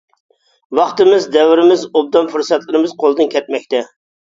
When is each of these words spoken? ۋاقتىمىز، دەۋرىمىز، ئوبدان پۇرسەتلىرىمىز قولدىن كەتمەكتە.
ۋاقتىمىز، 0.79 1.27
دەۋرىمىز، 1.35 1.85
ئوبدان 1.91 2.33
پۇرسەتلىرىمىز 2.33 2.99
قولدىن 3.05 3.33
كەتمەكتە. 3.39 3.87